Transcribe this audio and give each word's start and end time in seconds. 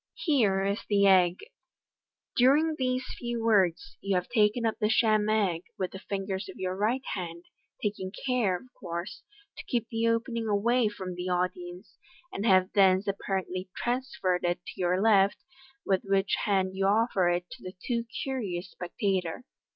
Here 0.23 0.65
is 0.65 0.83
the 0.89 1.05
egg. 1.05 1.37
During 2.35 2.73
these 2.75 3.05
few 3.19 3.43
words, 3.43 3.97
you 4.01 4.15
have 4.15 4.27
taken 4.29 4.65
up 4.65 4.79
the 4.79 4.89
sham 4.89 5.29
egg 5.29 5.65
with 5.77 5.91
the 5.91 5.99
fingers 5.99 6.49
of 6.49 6.57
your 6.57 6.75
right 6.75 7.03
hand, 7.13 7.45
taking 7.83 8.11
care, 8.25 8.55
of 8.57 8.73
course, 8.73 9.21
to 9.59 9.63
keep 9.65 9.87
the 9.89 10.07
opening 10.07 10.47
away 10.47 10.87
from 10.87 11.13
the 11.13 11.29
audience, 11.29 11.99
and 12.33 12.47
have 12.47 12.73
thence 12.73 13.05
apparently 13.07 13.69
trans 13.77 14.17
ferred 14.19 14.43
it 14.43 14.65
to 14.65 14.81
your 14.81 14.99
left, 14.99 15.37
with 15.85 16.01
which 16.03 16.33
hand 16.45 16.75
you 16.75 16.87
offer 16.87 17.29
it 17.29 17.47
to 17.51 17.61
the 17.61 17.75
too 17.85 18.03
curious 18.23 18.71
spectator. 18.71 19.43